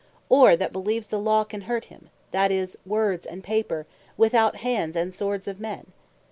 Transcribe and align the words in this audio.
or 0.29 0.55
that 0.55 0.71
beleeves 0.71 1.09
the 1.09 1.19
Law 1.19 1.43
can 1.43 1.61
hurt 1.61 1.85
him; 1.85 2.09
that 2.31 2.49
is, 2.51 2.75
Words, 2.87 3.23
and 3.23 3.43
Paper, 3.43 3.85
without 4.17 4.53
the 4.53 4.57
Hands, 4.57 4.95
and 4.95 5.13
Swords 5.13 5.47
of 5.47 5.59
men? 5.59 5.93